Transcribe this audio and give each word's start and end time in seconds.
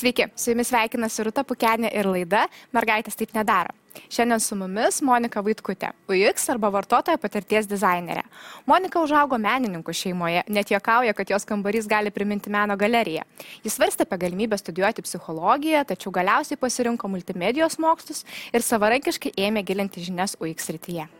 Sveiki, 0.00 0.24
su 0.36 0.54
jumis 0.54 0.70
sveikinasi 0.70 1.24
Ruta 1.26 1.42
Pukenė 1.44 1.90
ir 1.92 2.06
laida 2.08 2.46
Mergaitės 2.72 3.18
taip 3.20 3.34
nedaro. 3.36 3.74
Šiandien 4.08 4.40
su 4.40 4.56
mumis 4.56 5.02
Monika 5.04 5.42
Vaitkutė, 5.44 5.90
UX 6.08 6.46
arba 6.54 6.70
vartotojo 6.72 7.18
patirties 7.20 7.66
dizainerė. 7.68 8.22
Monika 8.70 9.02
užaugo 9.04 9.36
menininkų 9.36 9.92
šeimoje, 9.92 10.46
net 10.48 10.72
juokauja, 10.72 11.12
kad 11.18 11.28
jos 11.34 11.44
kambarys 11.44 11.88
gali 11.90 12.08
priminti 12.14 12.48
meno 12.48 12.78
galeriją. 12.80 13.26
Jis 13.66 13.76
svarstė 13.76 14.06
apie 14.06 14.16
galimybę 14.22 14.56
studijuoti 14.62 15.04
psichologiją, 15.04 15.82
tačiau 15.90 16.14
galiausiai 16.16 16.56
pasirinko 16.62 17.10
multimedijos 17.12 17.76
mokslus 17.82 18.24
ir 18.54 18.64
savarankiškai 18.64 19.34
ėmė 19.50 19.66
gilinti 19.68 20.06
žinias 20.06 20.38
UX 20.40 20.72
rytyje. 20.78 21.10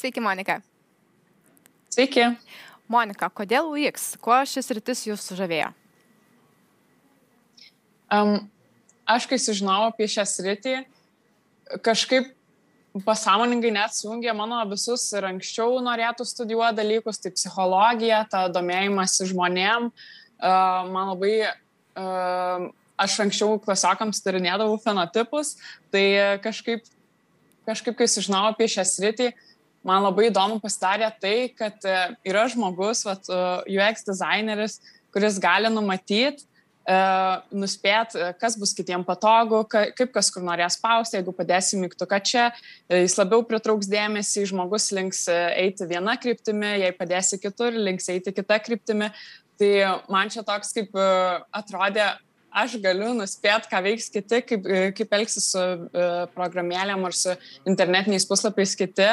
Sveiki, 0.00 0.24
Monika. 0.24 0.62
Sveiki. 1.92 2.30
Monika, 2.90 3.28
kodėl 3.30 3.68
UX? 3.70 4.16
Kuo 4.18 4.40
šis 4.50 4.72
rytis 4.74 5.04
jūs 5.06 5.22
sužavėjo? 5.30 5.68
Um, 8.10 8.48
aš, 9.06 9.28
kai 9.30 9.38
sužinojau 9.38 9.92
apie 9.92 10.08
šią 10.10 10.24
sritį, 10.26 10.72
kažkaip 11.86 12.32
pasąmoningai 13.06 13.70
net 13.76 13.94
sujungė 13.94 14.34
mano 14.34 14.58
visus 14.72 15.04
ir 15.14 15.28
anksčiau 15.28 15.78
norėtų 15.86 16.26
studijuoti 16.26 16.80
dalykus, 16.80 17.22
tai 17.22 17.30
psichologija, 17.36 18.24
ta 18.26 18.48
domėjimas 18.50 19.14
žmonėm. 19.30 19.92
Uh, 20.40 20.90
man 20.90 21.12
labai, 21.12 21.34
uh, 21.46 22.66
aš 22.98 23.20
anksčiau 23.22 23.60
klasiokams 23.62 24.18
turinėdavau 24.24 24.74
fenotipus, 24.82 25.54
tai 25.94 26.02
kažkaip, 26.42 26.82
kažkaip 27.70 28.02
kai 28.02 28.10
sužinojau 28.10 28.50
apie 28.56 28.66
šią 28.74 28.88
sritį, 28.96 29.30
man 29.86 30.04
labai 30.04 30.28
įdomu 30.28 30.60
pasidarė 30.62 31.10
tai, 31.20 31.34
kad 31.56 31.80
e, 31.88 31.96
yra 32.28 32.46
žmogus, 32.52 33.04
vat, 33.08 33.26
e, 33.28 33.40
UX 33.78 34.06
dizaineris, 34.08 34.78
kuris 35.14 35.40
gali 35.42 35.70
numatyti, 35.72 36.44
e, 36.44 37.00
nuspėt, 37.62 38.16
kas 38.40 38.56
bus 38.60 38.74
kitiem 38.76 39.04
patogu, 39.06 39.62
kaip 39.70 40.14
kas 40.14 40.30
kur 40.34 40.44
norės 40.46 40.76
spausti, 40.78 41.18
jeigu 41.18 41.34
padėsi 41.36 41.80
mygtuką 41.80 42.20
čia, 42.24 42.48
jis 42.92 43.18
labiau 43.20 43.44
pritrauks 43.46 43.90
dėmesį, 43.90 44.48
žmogus 44.52 44.90
links 44.96 45.26
eiti 45.32 45.88
viena 45.90 46.16
kryptimi, 46.20 46.76
jei 46.84 46.96
padėsi 46.96 47.40
kitur, 47.42 47.76
links 47.76 48.10
eiti 48.12 48.34
kita 48.36 48.60
kryptimi. 48.62 49.12
Tai 49.60 49.70
man 50.08 50.30
čia 50.32 50.40
toks 50.40 50.70
kaip 50.72 50.94
atrodė, 51.52 52.06
aš 52.48 52.78
galiu 52.80 53.10
nuspėti, 53.14 53.68
ką 53.68 53.82
veiks 53.84 54.08
kiti, 54.10 54.38
kaip, 54.48 54.64
kaip 54.96 55.12
elgsis 55.18 55.50
su 55.52 55.64
programėlėm 56.32 57.04
ar 57.04 57.14
su 57.14 57.34
internetiniais 57.68 58.24
puslapiais 58.26 58.72
kiti. 58.80 59.10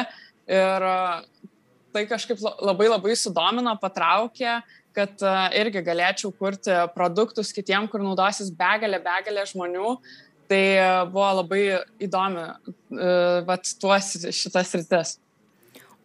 Ir 0.47 0.87
tai 1.93 2.03
kažkaip 2.07 2.39
labai 2.63 2.87
labai 2.89 3.15
sudomino, 3.19 3.73
patraukė, 3.81 4.59
kad 4.97 5.21
irgi 5.57 5.83
galėčiau 5.85 6.31
kurti 6.33 6.73
produktus 6.95 7.51
kitiem, 7.53 7.85
kur 7.91 8.01
naudosis 8.05 8.49
begalė, 8.53 9.01
begalė 9.03 9.45
žmonių. 9.51 9.97
Tai 10.47 10.63
buvo 11.11 11.29
labai 11.41 11.61
įdomi 11.99 12.45
vat, 13.47 13.67
tuos 13.81 14.13
šitas 14.31 14.69
rytis. 14.79 15.17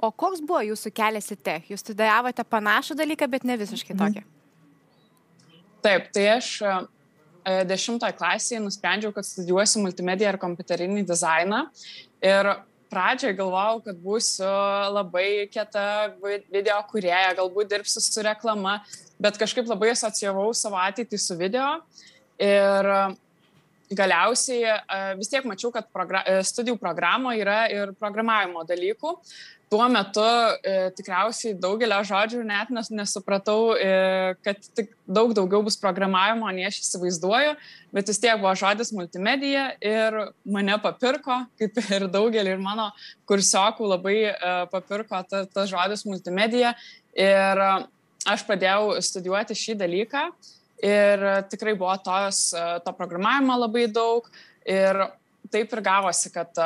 O 0.02 0.10
koks 0.10 0.40
buvo 0.42 0.58
jūsų 0.66 0.90
kelias 0.90 1.30
į 1.30 1.36
tech? 1.46 1.68
Jūs 1.70 1.84
studijavote 1.84 2.42
panašų 2.50 2.96
dalyką, 2.98 3.28
bet 3.30 3.46
ne 3.46 3.54
visiškai 3.60 3.94
tokį. 4.00 4.24
Taip, 5.86 6.10
tai 6.10 6.27
aš 6.32 6.48
dešimtoje 7.70 8.16
klasėje 8.18 8.58
nusprendžiau, 8.64 9.14
kad 9.14 9.27
studijuosiu 9.27 9.84
multimediją 9.84 10.34
ir 10.34 10.40
kompiuterinį 10.42 11.06
dizainą. 11.06 11.62
Ir 12.18 12.50
pradžioje 12.92 13.36
galvojau, 13.38 13.80
kad 13.86 13.98
būsiu 14.05 14.52
labai 14.92 15.48
kieta 15.52 16.12
video 16.52 16.78
kurėja, 16.90 17.33
galbūt 17.40 17.72
dirbsiu 17.72 18.05
su 18.05 18.24
reklama, 18.24 18.78
bet 19.22 19.40
kažkaip 19.40 19.68
labai 19.70 19.94
asocijavau 19.94 20.50
savo 20.56 20.80
ateitį 20.83 21.20
su 21.20 21.36
video. 21.40 21.78
Ir 22.42 22.89
galiausiai 23.92 24.77
vis 25.18 25.30
tiek 25.33 25.44
mačiau, 25.48 25.72
kad 25.74 25.89
progra 25.92 26.22
studijų 26.44 26.78
programoje 26.80 27.42
yra 27.44 27.58
ir 27.72 27.92
programavimo 28.00 28.64
dalykų 28.68 29.17
tuo 29.72 29.86
metu 29.88 30.22
e, 30.60 30.90
tikriausiai 30.92 31.55
daugelio 31.56 32.02
žodžių 32.05 32.42
net 32.44 32.68
nes, 32.74 32.90
nesupratau, 32.92 33.72
e, 33.72 34.34
kad 34.44 34.60
tik 34.77 34.90
daug 35.08 35.33
daugiau 35.36 35.62
bus 35.64 35.78
programavimo, 35.80 36.50
nei 36.52 36.66
aš 36.68 36.83
įsivaizduoju, 36.83 37.55
bet 37.96 38.12
vis 38.12 38.20
tiek 38.20 38.36
buvo 38.42 38.52
žodis 38.58 38.92
multimedija 38.92 39.70
ir 39.80 40.18
mane 40.44 40.77
papirko, 40.84 41.40
kaip 41.61 41.80
ir 41.86 42.06
daugelį 42.12 42.52
ir 42.52 42.61
mano 42.61 42.90
kursiokų 43.30 43.88
labai 43.94 44.18
e, 44.28 44.36
papirko 44.74 45.24
tas 45.30 45.48
ta 45.56 45.64
žodis 45.70 46.05
multimedija 46.05 46.74
ir 47.16 47.64
aš 48.28 48.44
pradėjau 48.48 49.00
studijuoti 49.00 49.56
šį 49.56 49.80
dalyką 49.80 50.28
ir 50.84 51.28
tikrai 51.48 51.78
buvo 51.78 51.96
tos, 52.05 52.50
to 52.84 52.98
programavimo 52.98 53.56
labai 53.64 53.88
daug 53.88 54.28
ir 54.68 55.06
taip 55.52 55.72
ir 55.72 55.80
gavosi, 55.84 56.28
kad 56.34 56.61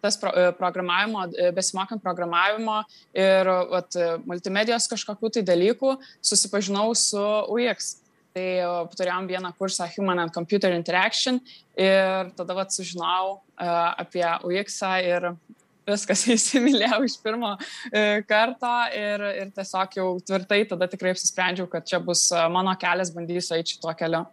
tas 0.00 0.16
pro, 0.16 0.30
e, 0.30 0.52
programavimo, 0.58 1.24
e, 1.34 1.50
besimokant 1.54 2.02
programavimo 2.02 2.80
ir 3.16 3.50
vat, 3.72 3.98
multimedijos 4.28 4.88
kažkokių 4.90 5.32
tai 5.38 5.44
dalykų, 5.48 5.96
susipažinau 6.22 6.92
su 6.98 7.24
UX. 7.54 7.96
Tai 8.36 8.48
turėjom 8.92 9.26
vieną 9.26 9.50
kursą 9.58 9.88
Human 9.96 10.20
and 10.22 10.34
Computer 10.34 10.70
Interaction 10.70 11.40
ir 11.74 12.28
tada 12.38 12.54
vat, 12.54 12.70
sužinojau 12.70 13.38
apie 13.58 14.26
UX 14.46 14.76
ir 15.02 15.30
viskas 15.88 16.26
įsimylėjau 16.36 17.00
iš 17.08 17.16
pirmo 17.24 17.56
karto 18.28 18.74
ir, 18.94 19.24
ir 19.40 19.50
tiesiog 19.56 19.96
jau 19.98 20.08
tvirtai 20.28 20.60
tada 20.70 20.86
tikrai 20.92 21.16
apsisprendžiau, 21.16 21.66
kad 21.72 21.88
čia 21.88 21.98
bus 22.04 22.28
mano 22.52 22.76
kelias, 22.78 23.10
bandysiu 23.16 23.56
eiti 23.56 23.74
šituo 23.74 23.96
keliu 23.98 24.26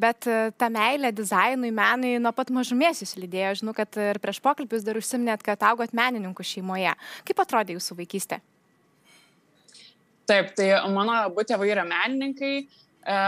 bet 0.00 0.28
e, 0.30 0.38
ta 0.58 0.68
meilė 0.72 1.10
dizainui, 1.14 1.70
menui 1.74 2.14
nuo 2.22 2.32
pat 2.36 2.52
mažumės 2.54 3.02
jūs 3.02 3.16
lydėjo. 3.18 3.56
Žinau, 3.62 3.74
kad 3.76 3.98
ir 4.00 4.20
prieš 4.22 4.40
pokalbius 4.44 4.86
dar 4.86 4.98
užsiminėt, 5.00 5.44
kad 5.46 5.62
augot 5.70 5.94
menininkų 5.96 6.46
šeimoje. 6.46 6.94
Kaip 7.28 7.44
atrodė 7.44 7.76
jūsų 7.76 7.98
vaikystė? 8.02 8.40
Taip, 10.28 10.52
tai 10.58 10.72
mano 10.92 11.14
abu 11.24 11.44
tėvai 11.48 11.70
yra 11.72 11.86
menininkai. 11.88 12.54
E, 12.64 13.20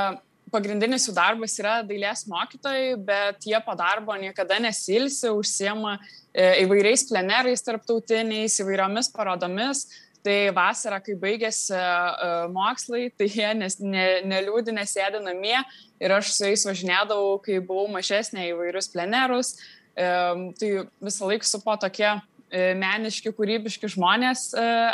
pagrindinis 0.50 1.06
jų 1.09 1.14
darbas 1.16 1.54
yra 1.62 1.78
dailės 1.86 2.26
mokytojai, 2.30 2.94
bet 3.06 3.47
jie 3.47 3.59
po 3.64 3.75
darbo 3.78 4.16
niekada 4.19 4.59
nesilsi, 4.62 5.30
užsiema 5.30 5.97
e, 5.97 6.64
įvairiais 6.64 7.06
plenerais 7.09 7.64
tarptautiniais, 7.66 8.59
įvairiomis 8.62 9.10
parodomis. 9.14 9.86
Tai 10.20 10.36
vasarą, 10.53 10.98
kai 11.00 11.14
baigėsi 11.16 11.72
uh, 11.72 12.44
mokslai, 12.53 13.06
tai 13.16 13.25
jie 13.32 13.48
nes, 13.56 13.78
ne, 13.81 14.04
neliūdį 14.28 14.75
nesėdė 14.76 15.22
namie 15.25 15.56
ir 16.00 16.12
aš 16.12 16.34
su 16.34 16.44
jais 16.44 16.66
važinėdavau, 16.69 17.38
kai 17.44 17.56
buvau 17.64 17.86
mažesnė 17.94 18.50
įvairius 18.50 18.91
plenerus. 18.92 19.54
Um, 19.97 20.50
tai 20.60 20.84
visą 21.00 21.30
laiką 21.30 21.48
supo 21.48 21.72
tokie 21.80 22.10
uh, 22.12 22.20
meniški, 22.53 23.32
kūrybiški 23.32 23.88
žmonės 23.97 24.50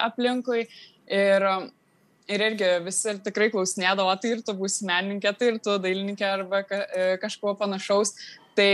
aplinkui. 0.06 0.69
Ir, 1.06 1.44
ir 2.31 2.42
irgi 2.50 2.70
visi 2.86 3.19
tikrai 3.26 3.50
klausinėdavo, 3.50 4.15
tai 4.22 4.36
ir 4.36 4.47
tu 4.47 4.54
būsi 4.59 4.86
menininkė, 4.86 5.34
tai 5.38 5.53
ir 5.53 5.62
tu 5.62 5.75
dailininkė 5.82 6.26
arba 6.26 6.62
ka, 6.66 6.82
kažkuo 7.22 7.54
panašaus. 7.59 8.15
Tai, 8.56 8.72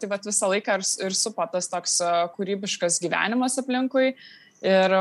tai 0.00 0.08
vat 0.08 0.24
visą 0.24 0.48
laiką 0.48 0.78
ir, 0.78 0.84
ir 1.04 1.14
supo 1.16 1.44
tas 1.52 1.66
toks 1.68 1.98
kūrybiškas 2.38 3.02
gyvenimas 3.02 3.58
aplinkui. 3.60 4.14
Ir 4.64 4.94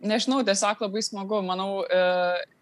nežinau, 0.00 0.40
tiesiog 0.46 0.86
labai 0.86 1.02
smagu, 1.04 1.40
manau, 1.46 1.82
e, 1.84 2.04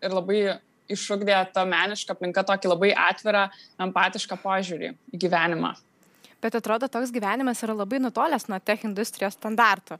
ir 0.05 0.15
labai 0.15 0.41
iššūkdė 0.89 1.41
ta 1.53 1.65
meniška 1.69 2.17
aplinka 2.17 2.45
tokį 2.49 2.73
labai 2.73 2.95
atvirą, 3.09 3.49
empatišką 3.89 4.39
požiūrį 4.41 4.95
į 5.13 5.21
gyvenimą. 5.27 5.75
Bet 6.39 6.55
atrodo, 6.55 6.87
toks 6.87 7.11
gyvenimas 7.11 7.59
yra 7.67 7.75
labai 7.75 7.99
nutolęs 7.99 8.45
nuo 8.47 8.61
tech 8.63 8.85
industrijos 8.87 9.35
standartų. 9.35 9.97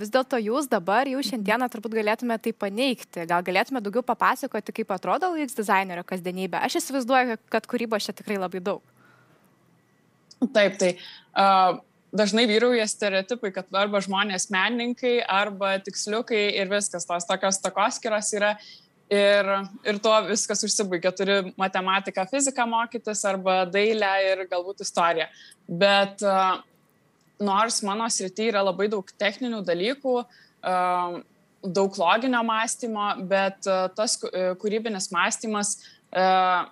Vis 0.00 0.12
dėlto 0.14 0.38
jūs 0.40 0.68
dabar 0.70 1.08
jau 1.10 1.20
šiandieną 1.20 1.68
turbūt 1.68 1.98
galėtume 1.98 2.38
tai 2.40 2.54
paneigti. 2.56 3.26
Gal 3.28 3.44
galėtume 3.44 3.82
daugiau 3.84 4.00
papasakoti, 4.06 4.72
kaip 4.80 4.94
atrodo 4.96 5.28
UX 5.36 5.58
dizainerio 5.58 6.06
kasdienybė. 6.08 6.62
Aš 6.64 6.78
įsivaizduoju, 6.80 7.36
kad 7.52 7.68
kūrybos 7.68 8.08
čia 8.08 8.16
tikrai 8.16 8.40
labai 8.40 8.64
daug. 8.64 8.80
Taip, 10.56 10.80
tai 10.80 10.94
uh, 10.96 11.82
dažnai 12.12 12.46
vyrauja 12.48 12.86
stereotipai, 12.88 13.52
kad 13.54 13.68
arba 13.76 14.00
žmonės 14.04 14.48
menininkai, 14.52 15.18
arba 15.22 15.76
tiksliukai 15.84 16.44
ir 16.60 16.70
viskas, 16.70 17.06
tos 17.08 17.26
tokios 17.28 17.60
takoskiros 17.62 18.30
yra 18.36 18.54
ir, 19.10 19.50
ir 19.88 20.00
tuo 20.04 20.14
viskas 20.28 20.64
užsibaigia. 20.66 21.12
Turi 21.16 21.38
matematiką, 21.60 22.26
fiziką 22.30 22.66
mokytis 22.68 23.24
arba 23.28 23.62
dailę 23.68 24.12
ir 24.30 24.44
galbūt 24.50 24.84
istoriją. 24.86 25.28
Bet 25.68 26.24
uh, 26.26 26.60
nors 27.40 27.82
mano 27.86 28.08
srity 28.12 28.48
yra 28.52 28.64
labai 28.64 28.88
daug 28.92 29.12
techninių 29.20 29.62
dalykų, 29.66 30.16
uh, 30.22 31.20
daug 31.64 32.00
loginio 32.00 32.40
mąstymo, 32.46 33.12
bet 33.28 33.68
uh, 33.68 33.86
tas 33.96 34.16
kūrybinis 34.22 35.10
mąstymas 35.12 35.76
uh, 35.76 36.68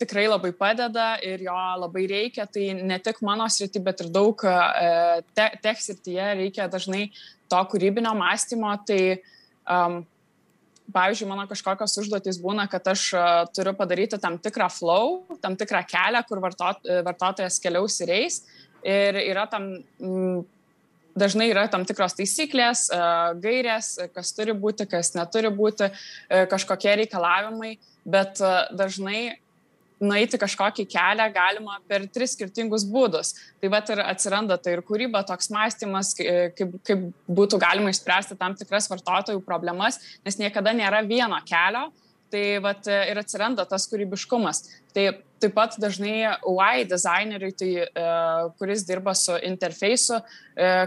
tikrai 0.00 0.26
labai 0.28 0.52
padeda 0.56 1.14
ir 1.24 1.46
jo 1.46 1.56
labai 1.82 2.06
reikia. 2.10 2.46
Tai 2.50 2.66
ne 2.80 2.98
tik 3.02 3.22
mano 3.26 3.46
srity, 3.52 3.82
bet 3.82 4.04
ir 4.04 4.10
daug 4.14 4.44
e, 4.44 4.56
te, 5.36 5.48
tech 5.64 5.80
srityje 5.82 6.34
reikia 6.42 6.68
dažnai 6.72 7.08
to 7.50 7.62
kūrybinio 7.72 8.12
mąstymo. 8.18 8.74
Tai 8.88 9.00
um, 9.70 10.02
pavyzdžiui, 10.92 11.28
mano 11.30 11.46
kažkokios 11.50 11.96
užduotys 12.02 12.38
būna, 12.42 12.66
kad 12.70 12.86
aš 12.92 13.08
turiu 13.56 13.74
padaryti 13.78 14.20
tam 14.22 14.38
tikrą 14.42 14.68
flow, 14.72 15.22
tam 15.42 15.56
tikrą 15.58 15.82
kelią, 15.88 16.22
kur 16.28 16.42
vartot, 16.44 16.84
vartotojas 17.06 17.58
keliaus 17.62 17.98
ir 18.04 18.12
eis. 18.20 18.42
Ir 18.86 19.18
yra 19.18 19.46
tam, 19.50 19.72
dažnai 21.18 21.48
yra 21.50 21.64
tam 21.72 21.86
tikros 21.88 22.14
taisyklės, 22.18 22.86
gairės, 23.42 23.96
kas 24.14 24.30
turi 24.36 24.54
būti, 24.54 24.86
kas 24.90 25.14
neturi 25.16 25.50
būti, 25.50 25.90
kažkokie 26.52 26.94
reikalavimai, 27.02 27.72
bet 28.06 28.38
dažnai 28.78 29.40
nueiti 30.02 30.38
kažkokį 30.40 30.86
kelią 30.92 31.26
galima 31.34 31.78
per 31.88 32.06
tris 32.12 32.34
skirtingus 32.36 32.84
būdus. 32.88 33.34
Tai 33.60 33.70
va 33.72 33.82
ir 33.92 34.02
atsiranda 34.04 34.58
tai 34.60 34.76
ir 34.76 34.82
kūryba, 34.86 35.24
toks 35.26 35.50
mąstymas, 35.54 36.14
kaip, 36.16 36.74
kaip 36.86 37.06
būtų 37.28 37.60
galima 37.62 37.92
išspręsti 37.92 38.38
tam 38.40 38.56
tikras 38.58 38.90
vartotojų 38.92 39.44
problemas, 39.46 40.00
nes 40.26 40.40
niekada 40.40 40.74
nėra 40.76 41.04
vieno 41.06 41.40
kelio. 41.48 41.88
Tai 42.26 42.42
vat, 42.58 42.88
ir 42.90 43.20
atsiranda 43.20 43.62
tas 43.70 43.84
kūrybiškumas. 43.86 44.64
Tai 44.90 45.04
taip 45.38 45.52
pat 45.54 45.76
dažnai 45.78 46.32
UI 46.50 46.82
designeriui, 46.90 47.52
tai, 47.54 47.68
kuris 48.58 48.82
dirba 48.88 49.14
su 49.14 49.36
interfeisu, 49.46 50.18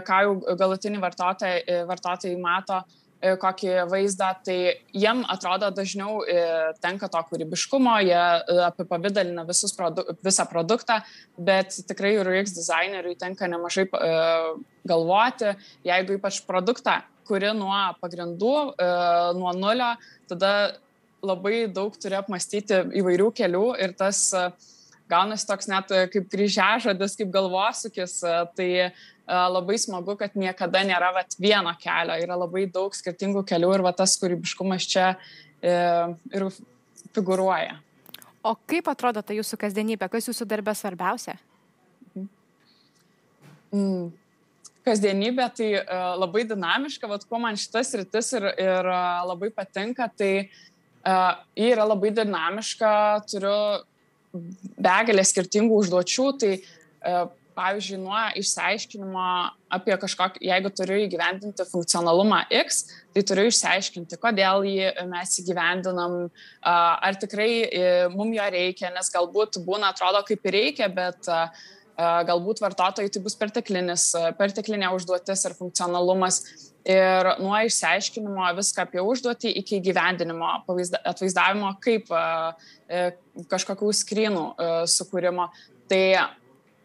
ką 0.04 0.18
jau 0.26 0.34
galutiniai 0.60 1.00
vartotojai, 1.00 1.78
vartotojai 1.88 2.36
mato, 2.44 2.82
E, 2.82 3.09
kokį 3.20 3.72
vaizdą, 3.90 4.30
tai 4.44 4.56
jiem 4.96 5.22
atrodo 5.28 5.68
dažniau 5.76 6.22
e, 6.24 6.40
tenka 6.80 7.08
to 7.12 7.20
kūrybiškumo, 7.28 7.98
jie 8.06 8.16
e, 8.16 8.58
apipavydalina 8.70 9.44
produ 9.76 10.06
visą 10.24 10.46
produktą, 10.48 11.00
bet 11.36 11.76
tikrai 11.88 12.16
UX 12.20 12.56
designeriui 12.56 13.18
tenka 13.20 13.48
nemažai 13.48 13.86
galvoti, 14.88 15.54
jeigu 15.84 16.16
ypač 16.16 16.40
produktą 16.48 17.00
kuri 17.30 17.52
nuo 17.54 17.78
pagrindų, 18.02 18.54
nuo 19.38 19.52
nulio, 19.54 19.92
tada 20.26 20.74
labai 21.22 21.68
daug 21.70 21.94
turi 22.00 22.16
apmastyti 22.18 22.80
įvairių 22.98 23.28
kelių 23.36 23.66
ir 23.84 23.94
tas 23.94 24.32
gaunasi 25.10 25.46
toks 25.46 25.68
net 25.70 25.92
kaip 26.10 26.26
kryžiažodis, 26.32 27.16
kaip 27.18 27.30
galvosūkis, 27.34 28.16
tai 28.56 28.70
labai 29.30 29.78
smagu, 29.78 30.16
kad 30.18 30.34
niekada 30.38 30.82
nėra 30.86 31.12
vat, 31.14 31.36
vieno 31.38 31.72
kelio, 31.80 32.16
yra 32.18 32.38
labai 32.38 32.66
daug 32.70 32.94
skirtingų 32.96 33.44
kelių 33.46 33.74
ir 33.76 33.84
va, 33.86 33.92
tas 33.96 34.16
kūrybiškumas 34.20 34.86
čia 34.90 35.12
e, 35.62 35.74
ir 36.34 36.48
figuruoja. 37.14 37.78
O 38.42 38.54
kaip 38.68 38.88
atrodo 38.88 39.22
ta 39.22 39.36
jūsų 39.36 39.58
kasdienybė, 39.60 40.08
kas 40.10 40.30
jūsų 40.30 40.46
darbė 40.48 40.74
svarbiausia? 40.76 41.36
Mm. 43.70 44.08
Kasdienybė 44.86 45.46
tai 45.54 45.68
uh, 45.76 46.14
labai 46.18 46.46
dinamiška, 46.48 47.06
vad 47.10 47.26
kuo 47.28 47.38
man 47.42 47.58
šitas 47.60 47.92
rytis 48.00 48.32
ir, 48.38 48.46
ir 48.58 48.88
uh, 48.88 49.20
labai 49.28 49.50
patinka, 49.52 50.08
tai 50.08 50.32
uh, 50.48 51.36
ji 51.52 51.68
yra 51.74 51.84
labai 51.84 52.14
dinamiška, 52.16 52.92
turiu 53.28 53.52
begalę 54.80 55.26
skirtingų 55.26 55.82
užduočių, 55.82 56.26
tai 56.40 56.54
uh, 56.56 57.28
pavyzdžiui, 57.56 57.98
nuo 58.02 58.20
išsiaiškinimo 58.40 59.24
apie 59.74 59.96
kažkokį, 60.02 60.42
jeigu 60.48 60.70
turiu 60.74 60.98
įgyvendinti 61.04 61.66
funkcionalumą 61.70 62.44
X, 62.62 62.84
tai 63.14 63.24
turiu 63.26 63.48
išsiaiškinti, 63.50 64.18
kodėl 64.22 64.64
jį 64.68 64.92
mes 65.10 65.34
įgyvendinam, 65.42 66.16
ar 66.62 67.18
tikrai 67.20 67.50
mums 68.14 68.38
jo 68.38 68.48
reikia, 68.54 68.90
nes 68.94 69.12
galbūt 69.14 69.60
būna 69.66 69.92
atrodo 69.94 70.22
kaip 70.28 70.48
ir 70.50 70.58
reikia, 70.58 70.88
bet 70.90 71.28
galbūt 72.00 72.62
vartotojai 72.64 73.10
tai 73.12 73.20
bus 73.20 73.36
perteklinė 73.36 74.88
užduotis 74.96 75.46
ar 75.46 75.56
funkcionalumas. 75.58 76.42
Ir 76.88 77.28
nuo 77.44 77.58
išsiaiškinimo 77.68 78.46
viską 78.56 78.86
apie 78.86 79.02
užduotį 79.04 79.50
iki 79.60 79.82
gyvendinimo, 79.84 80.48
atvaizdavimo 81.04 81.74
kaip 81.84 82.08
kažkokių 83.52 83.90
skrynų 83.98 84.46
sukūrimo. 84.88 85.50
Tai 85.90 86.04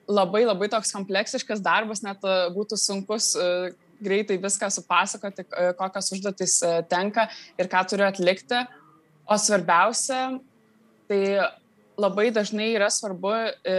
labai 0.07 0.45
labai 0.45 0.69
toks 0.71 0.93
kompleksiškas 0.95 1.61
darbas, 1.63 2.03
net 2.05 2.23
e, 2.25 2.37
būtų 2.55 2.77
sunkus 2.79 3.33
e, 3.35 3.73
greitai 4.05 4.37
viską 4.41 4.69
supasakoti, 4.73 5.45
e, 5.45 5.69
kokios 5.79 6.11
užduotis 6.15 6.57
tenka 6.91 7.27
ir 7.59 7.69
ką 7.71 7.85
turiu 7.89 8.07
atlikti. 8.07 8.63
O 9.25 9.37
svarbiausia, 9.41 10.35
tai 11.09 11.21
labai 11.97 12.29
dažnai 12.35 12.71
yra 12.75 12.89
svarbu 12.93 13.33
e, 13.35 13.75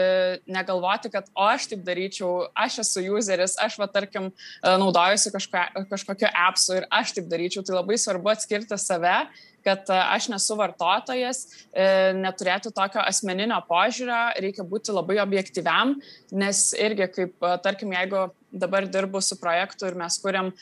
negalvoti, 0.51 1.11
kad 1.13 1.29
o 1.35 1.47
aš 1.47 1.69
taip 1.73 1.83
daryčiau, 1.87 2.47
aš 2.55 2.81
esu 2.85 3.05
useris, 3.17 3.57
aš 3.63 3.79
va 3.81 3.89
tarkim 3.91 4.31
naudojusi 4.63 5.33
kažko, 5.35 5.67
kažkokio 5.91 6.31
appsu 6.47 6.81
ir 6.81 6.89
aš 6.91 7.17
taip 7.19 7.29
daryčiau. 7.33 7.65
Tai 7.67 7.81
labai 7.81 7.99
svarbu 8.01 8.35
atskirti 8.35 8.79
save 8.81 9.19
kad 9.67 9.91
e, 9.91 9.99
aš 10.15 10.29
nesu 10.31 10.57
vartotojas, 10.59 11.43
e, 11.75 11.87
neturėti 12.17 12.71
tokio 12.75 13.03
asmeninio 13.03 13.59
požiūrio, 13.69 14.21
reikia 14.45 14.67
būti 14.71 14.95
labai 14.95 15.19
objektyviam, 15.25 15.97
nes 16.43 16.69
irgi 16.79 17.11
kaip, 17.17 17.35
e, 17.41 17.55
tarkim, 17.65 17.95
jeigu 17.97 18.29
dabar 18.57 18.87
dirbu 18.87 19.23
su 19.25 19.39
projektu 19.41 19.89
ir 19.89 19.99
mes 19.99 20.15
kuriam 20.23 20.53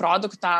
produktą 0.00 0.54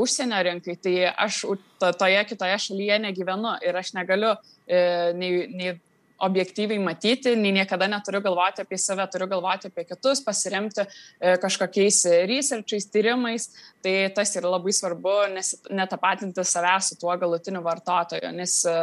užsienio 0.00 0.40
rinkai, 0.42 0.74
tai 0.82 0.94
aš 1.10 1.44
toje 1.78 2.24
kitoje 2.26 2.56
šalyje 2.66 2.98
negyvenu 3.06 3.54
ir 3.66 3.76
aš 3.78 3.92
negaliu 3.94 4.34
nei, 4.66 5.46
nei 5.54 5.76
objektyviai 6.20 6.78
matyti, 6.82 7.34
nei 7.36 7.52
niekada 7.52 7.88
neturiu 7.88 8.20
galvoti 8.24 8.64
apie 8.64 8.78
save, 8.78 9.06
turiu 9.12 9.28
galvoti 9.30 9.70
apie 9.70 9.84
kitus, 9.88 10.22
pasiremti 10.24 10.84
e, 10.84 11.36
kažkokiais 11.40 12.02
researchais, 12.28 12.88
tyrimais. 12.92 13.48
Tai 13.84 13.94
tas 14.16 14.34
yra 14.36 14.52
labai 14.52 14.74
svarbu, 14.76 15.16
nes 15.34 15.54
netapatinti 15.70 16.44
savęs 16.44 16.92
su 16.92 17.00
tuo 17.00 17.16
galutiniu 17.20 17.64
vartotoju, 17.64 18.32
nes 18.36 18.58
e, 18.68 18.76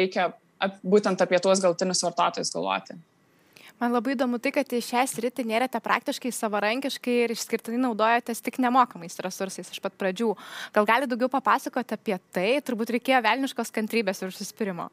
reikia 0.00 0.30
būtent 0.80 1.20
apie 1.24 1.40
tuos 1.42 1.62
galutinius 1.64 2.04
vartotojus 2.06 2.54
galvoti. 2.54 2.96
Man 3.84 3.92
labai 3.92 4.14
įdomu 4.14 4.38
tai, 4.40 4.48
kad 4.56 4.70
į 4.72 4.78
šią 4.80 5.02
sritį 5.12 5.44
nėrėte 5.44 5.76
praktiškai 5.84 6.30
savarankiškai 6.32 7.14
ir 7.26 7.32
išskirtinai 7.34 7.82
naudojatės 7.82 8.38
tik 8.40 8.56
nemokamais 8.64 9.18
resursais 9.20 9.68
iš 9.68 9.80
pat 9.84 9.92
pradžių. 10.00 10.30
Gal 10.72 10.86
gali 10.88 11.08
daugiau 11.10 11.28
papasakoti 11.28 11.92
apie 11.92 12.16
tai, 12.32 12.46
turbūt 12.64 12.94
reikėjo 12.96 13.20
velniškos 13.26 13.72
kantrybės 13.76 14.22
ir 14.22 14.30
užsispyrimo. 14.32 14.86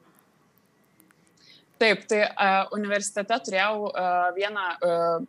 Taip, 1.79 2.03
tai 2.11 2.19
uh, 2.25 2.67
universitete 2.75 3.37
turėjau 3.47 3.87
uh, 3.93 4.27
vieną 4.35 4.67
uh, 4.75 5.23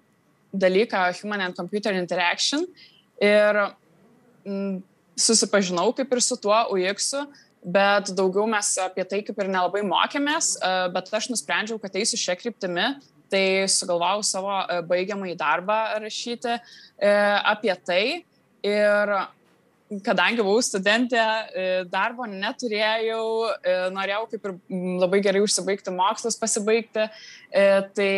dalyką 0.50 1.04
Human 1.20 1.46
and 1.46 1.54
Computer 1.54 1.94
Interaction 1.94 2.66
ir 3.22 3.62
mm, 4.42 4.82
susipažinau 5.14 5.94
kaip 5.94 6.10
ir 6.10 6.25
su 6.26 6.40
tuo 6.42 6.58
UX, 6.75 7.12
bet 7.62 8.10
daugiau 8.10 8.50
mes 8.50 8.75
apie 8.82 9.06
tai 9.06 9.22
kaip 9.22 9.38
ir 9.38 9.54
nelabai 9.54 9.87
mokėmės, 9.87 10.56
bet 10.90 11.14
aš 11.14 11.30
nusprendžiau, 11.30 11.78
kad 11.78 11.94
eisiu 11.94 12.18
šią 12.18 12.34
kryptimį, 12.40 12.90
tai 13.32 13.44
sugalvojau 13.72 14.24
savo 14.26 14.56
uh, 14.60 14.80
baigiamąjį 14.88 15.36
darbą 15.40 15.78
rašyti 16.04 16.58
uh, 16.58 17.38
apie 17.54 17.76
tai. 17.86 18.02
Ir 18.62 19.16
kadangi 20.00 20.40
buvau 20.40 20.62
studentė, 20.64 21.20
e, 21.20 21.64
darbo 21.90 22.24
neturėjau, 22.28 23.24
e, 23.60 23.74
norėjau 23.92 24.24
kaip 24.30 24.46
ir 24.48 24.54
labai 25.02 25.20
gerai 25.24 25.42
užsibaigti 25.44 25.92
mokslus, 25.92 26.38
pasibaigti, 26.40 27.08
e, 27.50 27.66
tai 27.92 28.12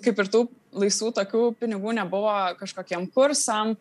kaip 0.00 0.18
ir 0.18 0.32
tų 0.32 0.46
laisvų 0.72 1.12
tokių 1.18 1.42
pinigų 1.60 1.92
nebuvo 1.98 2.32
kažkokiem 2.60 3.06
kursam, 3.12 3.76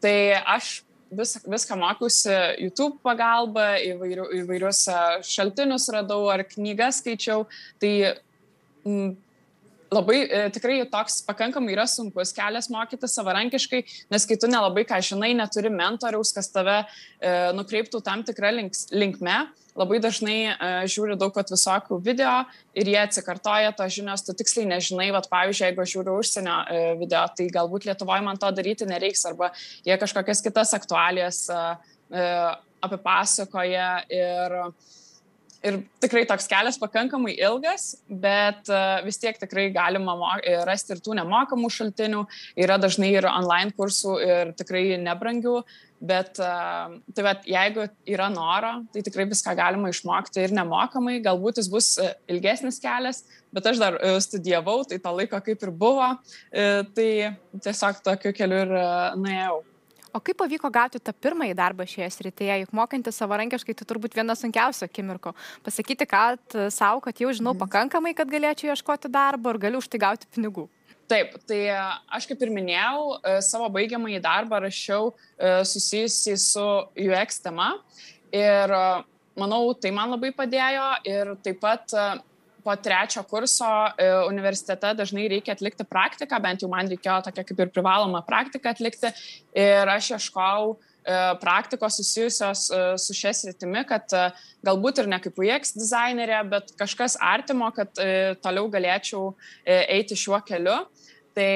tai 0.00 0.36
aš 0.44 0.82
vis, 1.10 1.38
viską 1.44 1.78
mokiausi 1.78 2.36
YouTube 2.66 3.00
pagalba, 3.02 3.78
įvairiu, 3.80 4.28
įvairius 4.42 4.84
šaltinius 5.26 5.88
radau 5.92 6.28
ar 6.32 6.44
knygas 6.44 7.00
skaičiau, 7.00 7.46
tai 7.80 8.14
labai 9.90 10.18
e, 10.22 10.42
tikrai 10.54 10.80
toks 10.90 11.20
pakankamai 11.26 11.74
yra 11.74 11.86
sunkus 11.90 12.34
kelias 12.34 12.70
mokyti 12.70 13.08
savarankiškai, 13.10 13.80
nes 14.12 14.26
kai 14.28 14.36
tu 14.40 14.50
nelabai 14.50 14.84
ką 14.88 15.00
žinai, 15.10 15.32
neturi 15.38 15.72
mentoriaus, 15.74 16.30
kas 16.36 16.50
tave 16.54 16.76
e, 16.82 17.32
nukreiptų 17.58 18.02
tam 18.06 18.22
tikrą 18.26 18.52
links, 18.54 18.86
linkme, 18.94 19.40
labai 19.78 20.00
dažnai 20.02 20.38
e, 20.50 20.70
žiūri 20.90 21.16
daug 21.18 21.34
pat 21.34 21.50
visokių 21.50 22.00
video 22.06 22.36
ir 22.78 22.90
jie 22.92 22.98
atsikartoja 23.02 23.74
tos 23.76 23.94
žinios, 23.96 24.24
tu 24.26 24.34
tiksliai 24.36 24.68
nežinai, 24.70 25.10
vat, 25.14 25.26
pavyzdžiui, 25.32 25.66
jeigu 25.70 25.88
žiūriu 25.94 26.16
užsienio 26.20 26.56
e, 26.62 26.80
video, 27.00 27.24
tai 27.36 27.50
galbūt 27.52 27.88
Lietuvoje 27.90 28.26
man 28.26 28.38
to 28.40 28.50
daryti 28.54 28.88
nereiks, 28.88 29.26
arba 29.30 29.50
jie 29.86 29.98
kažkokias 30.00 30.44
kitas 30.46 30.74
aktualijas 30.78 31.44
e, 31.50 31.60
e, 32.14 32.30
apipasakoja 32.80 33.90
ir 34.08 34.56
ir 35.66 35.80
tikrai 36.02 36.24
toks 36.28 36.48
kelias 36.50 36.78
pakankamai 36.80 37.34
ilgas, 37.36 37.92
bet 38.08 38.70
uh, 38.72 39.00
vis 39.04 39.20
tiek 39.20 39.36
tikrai 39.40 39.68
galima 39.74 40.16
e, 40.40 40.56
rasti 40.68 40.94
ir 40.94 41.04
tų 41.04 41.18
nemokamų 41.20 41.70
šaltinių, 41.74 42.24
yra 42.60 42.78
dažnai 42.80 43.12
ir 43.12 43.28
online 43.28 43.74
kursų 43.76 44.16
ir 44.24 44.52
tikrai 44.58 44.84
nebrangių, 45.02 45.60
bet 46.00 46.40
uh, 46.40 46.96
tai 47.12 47.26
bet, 47.26 47.44
jeigu 47.50 47.84
yra 48.08 48.30
noro, 48.32 48.72
tai 48.94 49.04
tikrai 49.04 49.28
viską 49.28 49.54
galima 49.58 49.92
išmokti 49.92 50.46
ir 50.46 50.56
nemokamai, 50.56 51.18
galbūt 51.24 51.60
jis 51.60 51.68
bus 51.72 51.90
ilgesnis 52.30 52.80
kelias, 52.80 53.24
bet 53.52 53.68
aš 53.68 53.82
dar 53.82 53.98
studijavau, 54.24 54.80
tai 54.88 55.00
to 55.02 55.12
laiko 55.12 55.42
kaip 55.44 55.66
ir 55.66 55.74
buvo, 55.74 56.14
tai 56.50 57.10
tiesiog 57.52 58.00
tokiu 58.06 58.32
keliu 58.36 58.62
ir 58.64 58.78
nuėjau. 59.20 59.58
O 60.12 60.18
kaip 60.18 60.38
pavyko 60.40 60.70
gauti 60.74 60.98
tą 60.98 61.14
pirmąjį 61.14 61.54
darbą 61.58 61.86
šioje 61.86 62.08
srityje, 62.16 62.56
juk 62.64 62.74
mokantis 62.74 63.18
savarankiškai 63.20 63.76
tai 63.78 63.86
turbūt 63.86 64.16
viena 64.18 64.34
sunkiausia 64.38 64.88
akimirko. 64.88 65.36
Pasakyti, 65.66 66.08
kad 66.10 66.58
savo, 66.74 67.02
kad 67.04 67.22
jau 67.22 67.30
žinau 67.30 67.54
mhm. 67.54 67.62
pakankamai, 67.62 68.14
kad 68.18 68.30
galėčiau 68.30 68.74
ieškoti 68.74 69.12
darbo 69.12 69.54
ir 69.54 69.60
galiu 69.62 69.82
už 69.82 69.90
tai 69.92 70.02
gauti 70.02 70.30
pinigų. 70.34 70.66
Taip, 71.10 71.32
tai 71.42 71.64
aš 72.14 72.28
kaip 72.30 72.42
ir 72.46 72.52
minėjau, 72.54 73.16
e, 73.18 73.38
savo 73.42 73.66
baigiamąjį 73.74 74.20
darbą 74.22 74.60
rašiau 74.62 75.08
e, 75.10 75.64
susijusi 75.66 76.36
su 76.38 76.66
UX 76.94 77.40
tema 77.42 77.72
ir 78.30 78.70
e, 78.76 78.82
manau, 79.40 79.72
tai 79.74 79.90
man 79.96 80.14
labai 80.14 80.30
padėjo 80.36 80.86
ir 81.10 81.32
taip 81.42 81.58
pat 81.64 81.90
po 82.64 82.74
trečio 82.76 83.22
kurso 83.28 83.68
universitete 84.28 84.92
dažnai 84.98 85.28
reikia 85.32 85.56
atlikti 85.56 85.86
praktiką, 85.88 86.38
bent 86.42 86.62
jau 86.62 86.70
man 86.72 86.88
reikėjo 86.90 87.18
tokia 87.28 87.44
kaip 87.48 87.64
ir 87.64 87.72
privaloma 87.74 88.22
praktika 88.26 88.74
atlikti 88.74 89.10
ir 89.56 89.90
aš 89.90 90.14
ieškojau 90.18 90.78
praktikos 91.40 91.96
susijusios 91.96 92.66
su 93.00 93.14
šia 93.16 93.32
sritimi, 93.34 93.80
kad 93.88 94.04
galbūt 94.66 95.00
ir 95.00 95.08
ne 95.08 95.18
kaip 95.24 95.38
UX 95.40 95.72
dizainerė, 95.72 96.42
bet 96.52 96.74
kažkas 96.78 97.16
artimo, 97.24 97.70
kad 97.72 97.88
toliau 98.44 98.68
galėčiau 98.70 99.30
eiti 99.64 100.18
šiuo 100.20 100.42
keliu. 100.44 100.76
Tai 101.34 101.48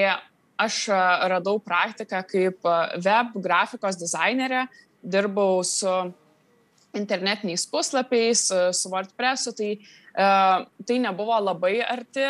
aš 0.64 0.87
radau 1.34 1.58
praktiką 1.61 2.23
kaip 2.30 2.64
web 3.04 3.37
grafikos 3.44 4.00
dizainerė, 4.00 4.64
dirbau 5.04 5.61
su 5.66 5.92
internetiniais 6.98 7.66
puslapiais, 7.70 8.46
su 8.48 8.92
WordPressu, 8.92 9.54
tai 9.56 9.74
tai 10.14 10.96
nebuvo 11.02 11.34
labai 11.42 11.80
arti 11.82 12.22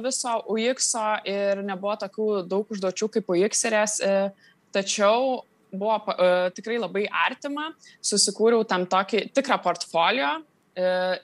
viso 0.00 0.38
UX 0.48 0.86
ir 1.28 1.60
nebuvo 1.68 1.92
tokių 2.00 2.28
daug 2.48 2.70
užduočių 2.72 3.10
kaip 3.12 3.28
UXerės, 3.34 3.98
tačiau 4.72 5.42
buvo 5.68 6.16
tikrai 6.56 6.78
labai 6.80 7.04
artima, 7.12 7.74
susikūriau 8.00 8.64
tam 8.64 8.88
tokį 8.88 9.26
tikrą 9.36 9.60
portfolio 9.60 10.30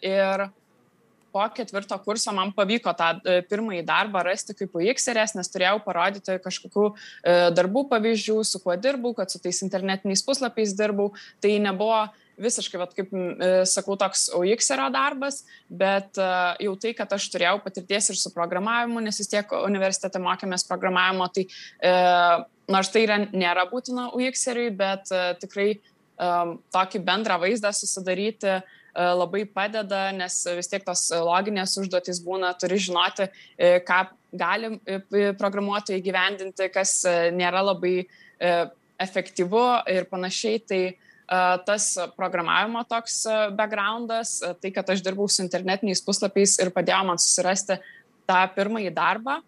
ir 0.04 0.50
po 1.32 1.44
ketvirto 1.56 1.96
kurso 2.04 2.32
man 2.36 2.52
pavyko 2.54 2.92
tą 2.96 3.08
e, 3.24 3.40
pirmąjį 3.48 3.82
darbą 3.88 4.22
rasti 4.26 4.54
kaip 4.56 4.74
UXerės, 4.76 5.34
nes 5.38 5.48
turėjau 5.52 5.78
parodyti 5.84 6.36
kažkokių 6.44 6.84
e, 6.92 7.36
darbų 7.56 7.86
pavyzdžių, 7.92 8.38
su 8.46 8.60
kuo 8.62 8.76
dirbau, 8.76 9.14
kad 9.16 9.32
su 9.32 9.40
tais 9.42 9.62
internetiniais 9.64 10.24
puslapiais 10.26 10.74
dirbau. 10.76 11.10
Tai 11.42 11.54
nebuvo 11.64 12.02
visiškai, 12.42 12.80
vat, 12.80 12.94
kaip 12.96 13.12
e, 13.14 13.50
sakau, 13.68 13.96
toks 14.00 14.28
UXerio 14.38 14.88
darbas, 14.94 15.42
bet 15.68 16.20
jau 16.62 16.74
tai, 16.82 16.94
kad 16.98 17.14
aš 17.16 17.28
turėjau 17.32 17.56
patirties 17.64 18.12
ir 18.12 18.20
su 18.20 18.32
programavimu, 18.34 19.02
nes 19.04 19.22
vis 19.22 19.30
tiek 19.30 19.56
universitete 19.62 20.20
mokėmės 20.22 20.66
programavimo, 20.68 21.30
tai 21.32 21.46
e, 21.46 21.94
nors 22.72 22.92
tai 22.92 23.06
yra, 23.06 23.22
nėra 23.30 23.66
būtina 23.70 24.10
UXeriui, 24.18 24.70
bet 24.76 25.10
e, 25.14 25.24
tikrai 25.42 25.70
e, 25.72 25.80
tokį 26.74 27.02
bendrą 27.06 27.40
vaizdą 27.42 27.74
susidaryti 27.76 28.56
e, 28.58 28.60
E, 28.92 29.04
labai 29.16 29.46
padeda, 29.48 30.10
nes 30.12 30.34
vis 30.58 30.68
tiek 30.68 30.82
tos 30.84 31.06
loginės 31.16 31.78
užduotys 31.80 32.20
būna, 32.24 32.52
turi 32.60 32.76
žinoti, 32.76 33.28
e, 33.56 33.78
ką 33.88 34.02
gali 34.36 34.74
e, 34.84 34.98
programuotojai 35.40 36.02
gyvendinti, 36.04 36.68
kas 36.72 36.98
nėra 37.32 37.62
labai 37.64 38.02
efektyvu 39.02 39.64
ir 39.92 40.08
panašiai. 40.10 40.60
Tai 40.68 40.82
tas 41.28 41.86
programavimo 42.16 42.82
toks 42.88 43.22
backgroundas, 43.56 44.40
tai 44.60 44.72
kad 44.74 44.90
aš 44.90 45.00
dirbau 45.04 45.28
su 45.30 45.42
internetiniais 45.44 46.02
puslapiais 46.04 46.58
ir 46.60 46.72
padėjo 46.74 47.00
man 47.08 47.20
susirasti 47.22 47.78
tą 48.28 48.42
pirmąjį 48.56 48.92
darbą. 48.96 49.38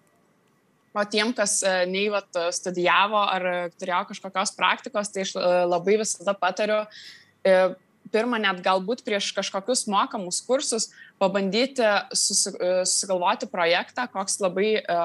O 0.95 1.03
tiem, 1.11 1.33
kas 1.35 1.59
nei 1.91 2.07
vat, 2.13 2.31
studijavo 2.55 3.19
ar 3.19 3.49
turėjo 3.75 4.05
kažkokios 4.13 4.55
praktikos, 4.55 5.11
tai 5.11 5.25
aš 5.27 5.35
labai 5.67 5.99
visada 6.05 6.37
patariu 6.39 6.85
pirmą 8.15 8.41
net 8.43 8.61
galbūt 8.65 9.03
prieš 9.07 9.33
kažkokius 9.37 9.87
mokamus 9.91 10.41
kursus 10.47 10.91
pabandyti 11.23 11.87
susi, 12.13 12.53
susigalvoti 12.85 13.49
projektą, 13.51 14.07
koks 14.13 14.39
labai, 14.43 14.71
e, 14.83 14.99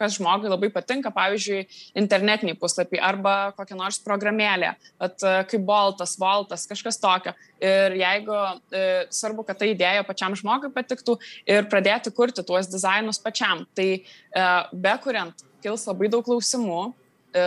kas 0.00 0.16
žmogui 0.18 0.50
labai 0.50 0.70
patinka, 0.74 1.12
pavyzdžiui, 1.14 1.64
internetiniai 2.00 2.58
puslapiai 2.58 3.02
arba 3.04 3.34
kokia 3.56 3.78
nors 3.78 4.00
programėlė, 4.04 4.74
at, 4.98 5.16
e, 5.22 5.34
kaip 5.50 5.66
Boltas, 5.68 6.16
Voltas, 6.20 6.66
kažkas 6.70 7.00
tokio. 7.02 7.34
Ir 7.62 7.96
jeigu 8.00 8.34
e, 8.34 8.84
svarbu, 9.14 9.46
kad 9.46 9.60
ta 9.60 9.68
idėja 9.70 10.04
pačiam 10.06 10.34
žmogui 10.38 10.72
patiktų 10.74 11.16
ir 11.46 11.70
pradėti 11.70 12.12
kurti 12.14 12.44
tuos 12.46 12.68
dizainus 12.70 13.22
pačiam, 13.22 13.64
tai 13.76 13.88
e, 13.94 14.50
bekuriant 14.72 15.46
kils 15.64 15.86
labai 15.88 16.10
daug 16.12 16.26
klausimų, 16.26 16.92
E, 17.34 17.44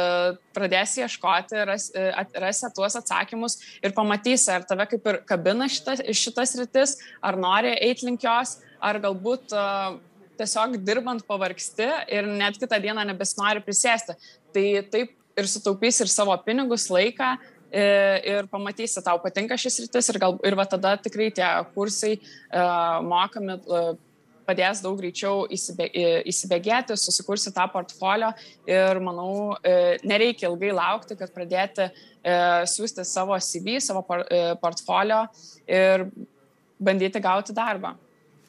pradėsi 0.51 0.99
ieškoti, 0.99 1.61
ras, 1.67 1.85
e, 1.95 2.09
rasi 2.43 2.67
tuos 2.75 2.97
atsakymus 2.99 3.55
ir 3.79 3.93
pamatysi, 3.95 4.49
ar 4.51 4.65
tave 4.67 4.83
kaip 4.91 5.05
ir 5.07 5.19
kabina 5.29 5.69
šitas, 5.71 6.01
šitas 6.11 6.55
rytis, 6.59 6.97
ar 7.23 7.37
nori 7.39 7.71
eiti 7.71 8.09
link 8.09 8.25
jos, 8.25 8.57
ar 8.83 8.99
galbūt 9.03 9.55
tiesiog 10.39 10.77
dirbant 10.85 11.23
pavargsti 11.27 11.87
ir 12.13 12.29
net 12.29 12.57
kitą 12.61 12.79
dieną 12.83 13.05
nebesinori 13.09 13.63
prisėsti. 13.65 14.17
Tai 14.55 14.65
taip 14.93 15.13
ir 15.37 15.49
sutaupys 15.49 16.01
ir 16.01 16.11
savo 16.11 16.35
pinigus, 16.45 16.89
laiką 16.93 17.35
ir 17.67 18.45
pamatysi, 18.47 19.01
tau 19.03 19.19
patinka 19.19 19.57
šis 19.59 19.81
rytis 19.83 20.07
ir, 20.13 20.17
gal, 20.23 20.37
ir 20.47 20.55
va 20.55 20.63
tada 20.65 20.93
tikrai 21.03 21.27
tie 21.35 21.47
kursai 21.73 22.13
uh, 22.15 23.03
mokami 23.03 23.57
uh, 23.59 23.89
padės 24.47 24.81
daug 24.83 24.97
greičiau 24.99 25.45
įsibėgėti, 25.51 26.97
susikursi 26.99 27.53
tą 27.55 27.67
portfolio 27.71 28.31
ir 28.69 29.01
manau, 29.03 29.57
e, 29.59 29.97
nereikia 30.07 30.49
ilgai 30.51 30.71
laukti, 30.75 31.17
kad 31.19 31.33
pradėti 31.35 31.87
e, 31.87 31.91
siūsti 32.71 33.05
savo 33.07 33.37
CV, 33.43 33.77
savo 33.83 34.05
e, 34.23 34.41
portfolio 34.61 35.25
ir 35.67 36.07
bandyti 36.79 37.23
gauti 37.23 37.55
darbą. 37.57 37.95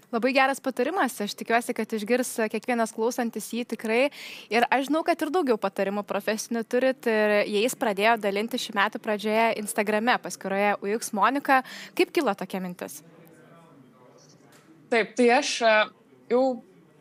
Labai 0.08 0.30
geras 0.32 0.60
patarimas, 0.64 1.18
aš 1.20 1.34
tikiuosi, 1.36 1.74
kad 1.76 1.90
išgirs 1.92 2.30
kiekvienas 2.48 2.94
klausantis 2.96 3.50
jį 3.52 3.66
tikrai. 3.74 4.06
Ir 4.48 4.64
aš 4.72 4.86
žinau, 4.88 5.02
kad 5.04 5.20
ir 5.20 5.28
daugiau 5.34 5.58
patarimų 5.60 6.00
profesinių 6.08 6.62
turit 6.64 7.08
ir 7.12 7.34
jais 7.44 7.76
pradėjo 7.76 8.14
dalinti 8.22 8.60
šių 8.62 8.72
metų 8.78 9.02
pradžioje 9.04 9.50
Instagrame, 9.60 10.16
paskuroje 10.24 10.78
UX 10.80 11.12
Monika. 11.12 11.60
Kaip 11.98 12.14
kilo 12.16 12.32
tokia 12.32 12.62
mintis? 12.64 13.02
Taip, 14.88 15.12
tai 15.18 15.28
aš 15.36 15.52
e, 15.68 15.76
jau 16.32 16.42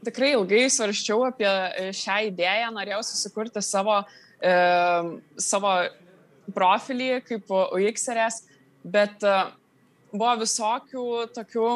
tikrai 0.04 0.34
ilgai 0.36 0.66
svarščiau 0.68 1.24
apie 1.30 1.48
e, 1.48 1.90
šią 1.96 2.20
idėją, 2.34 2.74
norėjau 2.76 3.06
susikurti 3.08 3.64
savo, 3.64 4.02
e, 4.44 4.56
savo 5.40 5.76
profilį 6.56 7.12
kaip 7.28 7.52
UXerės, 7.56 8.44
bet 8.84 9.24
e, 9.24 9.38
buvo 10.12 10.42
visokių 10.44 11.06
tokių 11.36 11.70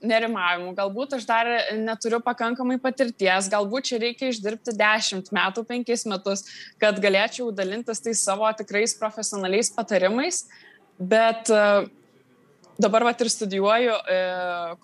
nerimavimų, 0.00 0.72
galbūt 0.78 1.18
aš 1.18 1.26
dar 1.28 1.48
neturiu 1.76 2.22
pakankamai 2.24 2.78
patirties, 2.80 3.50
galbūt 3.52 3.90
čia 3.90 4.00
reikia 4.00 4.30
išdirbti 4.32 4.74
10 4.78 5.30
metų, 5.36 5.64
5 5.68 6.06
metus, 6.12 6.44
kad 6.80 7.00
galėčiau 7.02 7.50
dalintis 7.52 8.00
tais 8.04 8.24
savo 8.24 8.48
tikrais 8.56 8.96
profesionaliais 8.96 9.72
patarimais, 9.76 10.44
bet 10.98 11.52
uh, 11.52 11.84
dabar 12.80 13.04
vat 13.04 13.20
ir 13.20 13.30
studijuoju 13.32 13.92
e, 13.92 14.18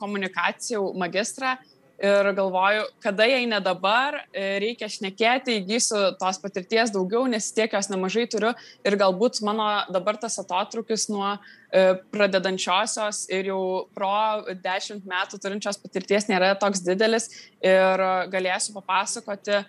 komunikacijų 0.00 0.82
magistrą 1.00 1.56
ir 1.98 2.32
galvoju, 2.36 2.84
kada 3.00 3.24
jei 3.24 3.46
ne 3.48 3.58
dabar, 3.60 4.18
e, 4.32 4.58
reikia 4.60 4.88
šnekėti, 4.92 5.56
įgysiu 5.62 6.00
tos 6.20 6.38
patirties 6.42 6.92
daugiau, 6.92 7.24
nes 7.30 7.48
tiek 7.56 7.72
jos 7.72 7.88
nemažai 7.88 8.26
turiu. 8.28 8.52
Ir 8.84 8.98
galbūt 9.00 9.40
mano 9.46 9.68
dabar 9.92 10.18
tas 10.20 10.36
atotrukis 10.42 11.08
nuo 11.08 11.32
e, 11.32 11.96
pradedančiosios 12.12 13.24
ir 13.32 13.50
jau 13.52 13.62
pro 13.96 14.12
dešimt 14.52 15.08
metų 15.08 15.40
turinčios 15.40 15.80
patirties 15.80 16.28
nėra 16.28 16.54
toks 16.60 16.84
didelis. 16.84 17.30
Ir 17.64 18.04
galėsiu 18.32 18.76
papasakoti 18.76 19.62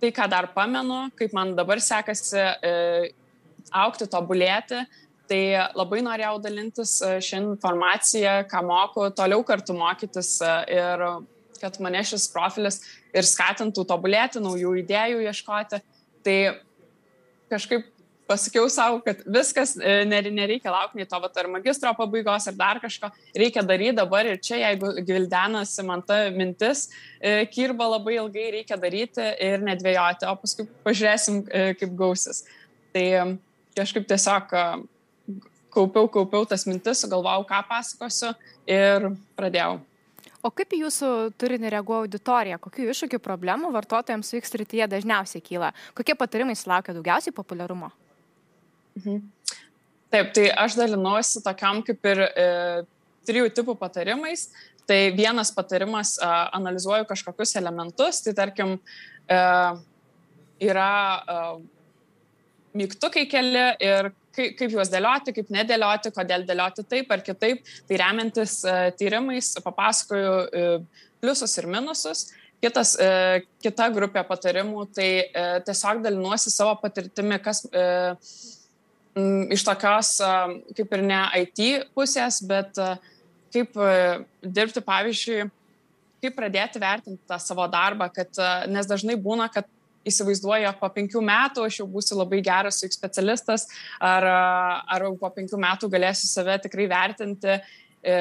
tai, 0.00 0.12
ką 0.14 0.28
dar 0.30 0.52
pamenu, 0.54 1.08
kaip 1.18 1.36
man 1.36 1.52
dabar 1.58 1.82
sekasi 1.84 2.40
e, 2.40 2.76
aukti, 3.76 4.08
tobulėti. 4.08 4.86
Tai 5.28 5.42
labai 5.76 5.98
norėjau 6.00 6.38
dalintis 6.40 7.02
šią 7.04 7.42
informaciją, 7.50 8.46
ką 8.48 8.62
moku, 8.64 9.10
toliau 9.12 9.42
kartu 9.44 9.74
mokytis 9.76 10.38
ir 10.72 11.04
kad 11.60 11.78
mane 11.84 12.00
šis 12.06 12.28
profilis 12.32 12.82
ir 13.16 13.26
skatintų 13.26 13.84
tobulėti, 13.88 14.42
naujų 14.42 14.74
idėjų 14.82 15.22
ieškoti. 15.28 15.80
Tai 16.26 16.36
kažkaip 17.52 17.86
pasakiau 18.28 18.68
savo, 18.68 19.00
kad 19.04 19.22
viskas, 19.24 19.72
e, 19.80 20.02
nereikia 20.04 20.72
laukti 20.72 21.00
nei 21.00 21.08
to 21.08 21.20
vat, 21.22 21.36
ar 21.40 21.48
magistro 21.48 21.94
pabaigos, 21.96 22.48
ar 22.50 22.56
dar 22.58 22.80
kažko, 22.82 23.08
reikia 23.36 23.64
daryti 23.64 23.96
dabar 23.96 24.28
ir 24.28 24.36
čia, 24.44 24.58
jeigu 24.66 24.92
gvildenasi 25.00 25.84
man 25.88 26.04
ta 26.04 26.26
mintis, 26.34 26.88
kirba 27.54 27.88
labai 27.94 28.18
ilgai, 28.18 28.50
reikia 28.58 28.76
daryti 28.80 29.24
ir 29.48 29.64
nedvėjoti, 29.64 30.28
o 30.28 30.36
paskui 30.42 30.68
pažiūrėsim, 30.84 31.40
kaip 31.80 31.96
gausis. 31.96 32.44
Tai 32.92 33.06
kažkaip 33.78 34.04
tiesiog 34.10 34.52
kaupiau, 35.72 36.08
kaupiau 36.10 36.46
tas 36.48 36.66
mintis, 36.68 37.02
sugalvojau, 37.02 37.46
ką 37.48 37.62
pasakosiu 37.68 38.32
ir 38.68 39.12
pradėjau. 39.38 39.78
O 40.48 40.52
kaip 40.56 40.72
į 40.72 40.82
jūsų 40.86 41.08
turinį 41.36 41.72
reaguoja 41.74 42.06
auditorija? 42.06 42.58
Kokių 42.62 42.86
iššūkių 42.88 43.18
problemų 43.20 43.68
vartotojams 43.74 44.30
VIX 44.32 44.52
srityje 44.54 44.86
dažniausiai 44.88 45.44
kyla? 45.44 45.74
Kokie 45.98 46.16
patarimai 46.16 46.56
sulaukia 46.56 46.94
daugiausiai 46.96 47.36
populiarumo? 47.36 47.90
Mhm. 48.96 49.20
Taip, 50.08 50.32
tai 50.32 50.46
aš 50.56 50.78
dalinuosi 50.78 51.42
tokiam 51.44 51.82
kaip 51.84 52.08
ir 52.08 52.22
e, 52.24 52.46
trijų 53.28 53.52
tipų 53.58 53.76
patarimais. 53.76 54.46
Tai 54.88 54.96
vienas 55.12 55.52
patarimas, 55.52 56.14
e, 56.16 56.28
analizuoju 56.56 57.04
kažkokius 57.10 57.58
elementus, 57.60 58.22
tai 58.24 58.32
tarkim, 58.38 58.78
e, 59.28 59.40
yra 60.64 60.94
e, 61.20 61.42
mygtukai 62.80 63.26
keli 63.28 63.66
ir 63.84 64.08
kaip, 64.38 64.56
kaip 64.58 64.74
juos 64.76 64.90
dėlioti, 64.92 65.34
kaip 65.36 65.50
nedėlioti, 65.54 66.12
kodėl 66.14 66.44
dėlioti 66.48 66.84
taip 66.88 67.10
ar 67.14 67.22
kitaip. 67.26 67.64
Tai 67.88 68.00
remiantis 68.02 68.60
e, 68.64 68.76
tyrimais 68.98 69.52
papasakoju 69.64 70.34
e, 70.34 70.68
pliusus 71.22 71.56
ir 71.60 71.68
minusus. 71.70 72.28
Kitas, 72.62 72.94
e, 72.98 73.42
kita 73.62 73.88
grupė 73.94 74.24
patarimų, 74.26 74.88
tai 74.94 75.10
tiesiog 75.66 76.02
dalinuosi 76.02 76.50
savo 76.50 76.74
patirtimi, 76.80 77.38
kas 77.42 77.62
iš 79.54 79.62
tokios 79.66 80.10
kaip 80.78 80.96
ir 80.96 81.04
ne 81.06 81.20
IT 81.38 81.62
pusės, 81.94 82.40
bet 82.46 82.74
kaip 83.54 83.78
dirbti, 84.42 84.82
pavyzdžiui, 84.84 85.46
kaip 86.18 86.34
pradėti 86.34 86.82
vertinti 86.82 87.22
tą 87.30 87.38
savo 87.42 87.66
darbą, 87.70 88.10
kad, 88.14 88.42
nes 88.70 88.90
dažnai 88.90 89.14
būna, 89.22 89.46
kad 89.54 89.70
įsivaizduoju, 90.10 90.64
jog 90.66 90.80
po 90.80 90.90
penkių 90.96 91.22
metų 91.28 91.66
aš 91.68 91.80
jau 91.82 91.88
būsiu 91.90 92.18
labai 92.18 92.40
geras 92.44 92.82
UX 92.84 92.98
specialistas, 92.98 93.68
ar, 94.00 94.26
ar 94.88 95.06
po 95.20 95.30
penkių 95.36 95.60
metų 95.62 95.90
galėsiu 95.92 96.28
save 96.30 96.58
tikrai 96.64 96.88
vertinti 96.90 97.54
e, 97.54 98.18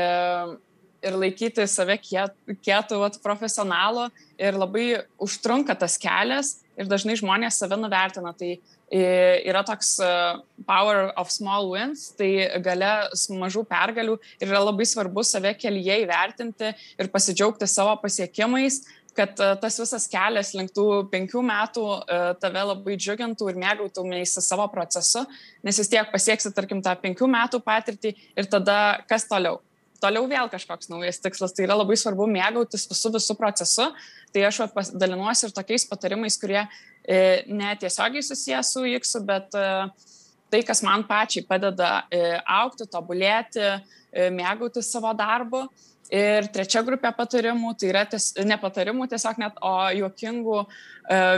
ir 1.05 1.17
laikyti 1.17 1.65
save 1.69 1.97
kietų 2.01 3.01
profesionalu 3.23 4.07
ir 4.39 4.57
labai 4.57 4.87
užtrunka 5.21 5.75
tas 5.77 5.97
kelias 6.01 6.57
ir 6.77 6.89
dažnai 6.89 7.17
žmonės 7.17 7.57
save 7.61 7.77
nuvertina. 7.79 8.33
Tai 8.37 8.49
e, 8.53 9.01
yra 9.47 9.63
toks 9.67 9.95
e, 10.03 10.11
power 10.67 11.11
of 11.17 11.31
small 11.33 11.71
wins, 11.73 12.09
tai 12.17 12.31
gale 12.63 12.91
mažų 13.41 13.65
pergalių 13.69 14.17
ir 14.41 14.51
yra 14.51 14.61
labai 14.65 14.87
svarbu 14.89 15.25
save 15.25 15.53
kelyje 15.59 16.01
įvertinti 16.05 16.73
ir 16.73 17.11
pasidžiaugti 17.13 17.69
savo 17.69 17.97
pasiekimais, 18.03 18.83
kad 19.17 19.39
e, 19.41 19.51
tas 19.61 19.77
visas 19.81 20.05
kelias 20.11 20.53
link 20.57 20.73
tų 20.75 20.85
penkių 21.11 21.41
metų 21.45 21.85
e, 21.97 22.17
tave 22.41 22.63
labai 22.69 22.97
džiugintų 22.99 23.49
ir 23.51 23.59
mėgautumėsi 23.63 24.43
savo 24.45 24.67
procesu, 24.73 25.23
nes 25.65 25.79
vis 25.81 25.89
tiek 25.91 26.11
pasieksi, 26.13 26.53
tarkim, 26.55 26.83
tą 26.85 26.93
penkių 27.01 27.29
metų 27.33 27.61
patirtį 27.65 28.13
ir 28.37 28.51
tada 28.51 28.77
kas 29.09 29.27
toliau. 29.29 29.61
Toliau 29.97 30.27
vėl 30.29 30.45
kažkoks 30.51 30.91
naujas 30.91 31.17
tikslas, 31.23 31.55
tai 31.57 31.65
yra 31.65 31.79
labai 31.79 31.97
svarbu 31.97 32.27
mėgautis 32.29 32.85
visų 32.85 33.15
visų 33.15 33.33
procesu. 33.39 33.87
Tai 34.29 34.43
aš 34.45 34.59
dalinuosi 34.93 35.47
ir 35.47 35.55
tokiais 35.55 35.87
patarimais, 35.89 36.37
kurie 36.37 36.59
e, 36.61 37.17
netiesiogiai 37.49 38.21
susijęs 38.21 38.75
su 38.75 38.85
X, 38.99 39.15
bet 39.25 39.49
tai, 39.49 40.61
kas 40.67 40.83
man 40.85 41.07
pačiai 41.09 41.47
padeda 41.49 42.03
aukti, 42.59 42.85
tobulėti, 42.93 43.71
mėgautis 44.37 44.91
savo 44.93 45.09
darbu. 45.17 45.65
Ir 46.13 46.47
trečia 46.55 46.83
grupė 46.87 47.11
patarimų, 47.15 47.73
tai 47.79 47.89
yra 47.91 48.05
ties, 48.07 48.29
ne 48.47 48.55
patarimų 48.61 49.09
tiesiog 49.11 49.41
net, 49.41 49.57
o 49.59 49.73
juokingų 49.97 50.59
uh, 50.61 50.69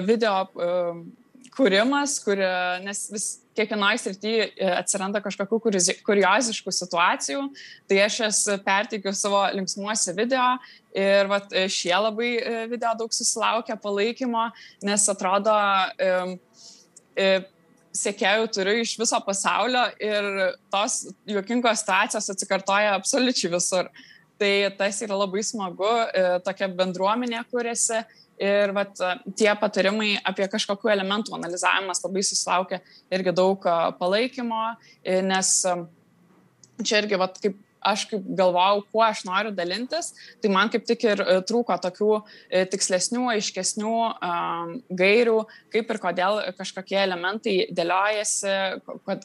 video 0.06 0.36
uh, 0.54 1.00
kūrimas, 1.56 2.18
kur, 2.24 2.40
nes 2.84 3.04
vis 3.12 3.28
kiekvienoje 3.58 4.00
srityje 4.04 4.48
atsiranda 4.78 5.22
kažkokių 5.24 5.60
kurioziškų 6.08 6.74
situacijų, 6.76 7.42
tai 7.90 8.02
aš 8.06 8.20
jas 8.24 8.42
perteikiu 8.66 9.14
savo 9.18 9.42
linksmuose 9.56 10.14
video 10.16 10.46
ir 10.96 11.30
vat, 11.32 11.52
šie 11.72 11.94
labai 11.96 12.32
e, 12.38 12.54
video 12.72 12.94
daug 13.02 13.14
susilaukia 13.16 13.76
palaikymo, 13.82 14.48
nes 14.88 15.08
atrodo, 15.12 15.56
sekėjų 18.00 18.48
turiu 18.56 18.78
iš 18.84 18.96
viso 19.02 19.20
pasaulio 19.26 19.84
ir 20.00 20.30
tos 20.72 21.02
juokingos 21.28 21.84
situacijos 21.84 22.32
atsikartoja 22.36 22.96
absoliučiai 22.96 23.52
visur. 23.58 23.90
Tai 24.40 24.52
tas 24.80 25.02
yra 25.04 25.18
labai 25.20 25.44
smagu, 25.44 25.90
e, 26.16 26.24
tokia 26.46 26.70
bendruomenė 26.72 27.42
kuriasi 27.52 28.00
ir 28.40 28.72
vat, 28.72 28.96
tie 29.36 29.50
patarimai 29.60 30.14
apie 30.24 30.46
kažkokių 30.48 30.94
elementų 30.94 31.36
analizavimas 31.36 32.00
labai 32.06 32.24
susilaukia 32.24 32.80
irgi 33.12 33.34
daug 33.36 33.68
e, 33.68 33.74
palaikymo, 34.00 34.62
e, 35.04 35.20
nes 35.28 35.52
čia 36.80 37.02
irgi, 37.02 37.20
vat, 37.20 37.36
kaip 37.44 37.58
aš 37.86 38.06
kaip 38.12 38.26
galvojau, 38.38 38.84
kuo 38.92 39.04
aš 39.06 39.24
noriu 39.28 39.54
dalintis, 39.56 40.14
tai 40.42 40.52
man 40.54 40.72
kaip 40.72 40.88
tik 40.88 41.06
ir 41.08 41.24
trūko 41.48 41.78
tokių 41.82 42.12
tikslesnių, 42.74 43.26
aiškesnių 43.36 43.98
um, 44.14 44.74
gairių, 45.02 45.38
kaip 45.74 45.94
ir 45.94 46.02
kodėl 46.04 46.42
kažkokie 46.60 46.98
elementai 47.02 47.58
dėliojasi, 47.76 48.56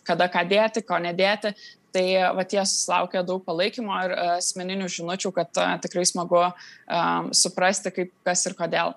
kada 0.07 0.31
ką 0.31 0.45
dėti, 0.51 0.85
ko 0.87 1.01
nedėti 1.03 1.55
tai 1.95 2.07
va 2.35 2.43
tie 2.43 2.59
susilaukia 2.67 3.23
daug 3.27 3.45
palaikymo 3.47 3.95
ir 4.07 4.15
e, 4.17 4.27
asmeninių 4.41 4.91
žinučių, 4.91 5.31
kad 5.37 5.63
uh, 5.63 5.77
tikrai 5.85 6.03
smagu 6.09 6.41
um, 6.43 7.31
suprasti, 7.31 7.93
kaip, 7.95 8.11
kas 8.27 8.43
ir 8.51 8.57
kodėl. 8.59 8.97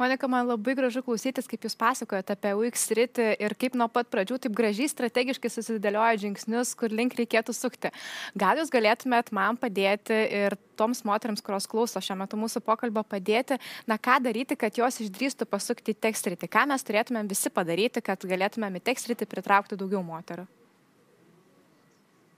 Monika, 0.00 0.28
man 0.28 0.46
labai 0.48 0.74
gražu 0.76 1.02
klausytis, 1.04 1.46
kaip 1.48 1.64
Jūs 1.66 1.76
pasakojate 1.78 2.34
apie 2.34 2.52
UX 2.58 2.84
rytį 2.96 3.28
ir 3.42 3.54
kaip 3.58 3.76
nuo 3.78 3.88
pat 3.92 4.08
pradžių 4.12 4.38
taip 4.44 4.56
gražiai 4.56 4.90
strategiškai 4.90 5.50
susidėlioja 5.52 6.20
žingsnius, 6.24 6.74
kur 6.78 6.92
link 6.92 7.16
reikėtų 7.18 7.54
sukti. 7.56 7.92
Gal 8.38 8.60
Jūs 8.60 8.72
galėtumėt 8.72 9.32
man 9.36 9.58
padėti 9.60 10.16
ir 10.42 10.56
toms 10.80 11.02
moteriams, 11.08 11.44
kurios 11.44 11.68
klauso 11.70 12.02
šiuo 12.02 12.18
metu 12.22 12.38
mūsų 12.40 12.62
pokalbio, 12.66 13.04
padėti, 13.06 13.58
na 13.88 13.98
ką 14.00 14.18
daryti, 14.24 14.58
kad 14.58 14.76
jos 14.78 15.00
išdrįstų 15.04 15.48
pasukti 15.50 15.94
į 15.94 16.00
tekstrytį, 16.08 16.50
ką 16.50 16.66
mes 16.72 16.86
turėtumėm 16.88 17.30
visi 17.30 17.52
padaryti, 17.52 18.02
kad 18.04 18.26
galėtumėm 18.28 18.80
į 18.80 18.84
tekstrytį 18.90 19.28
pritraukti 19.30 19.78
daugiau 19.80 20.02
moterų. 20.06 20.48